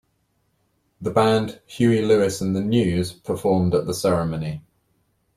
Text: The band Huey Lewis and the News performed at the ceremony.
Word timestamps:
The 0.99 1.11
band 1.11 1.61
Huey 1.67 2.01
Lewis 2.03 2.41
and 2.41 2.55
the 2.55 2.61
News 2.61 3.13
performed 3.13 3.75
at 3.75 3.85
the 3.85 3.93
ceremony. 3.93 4.63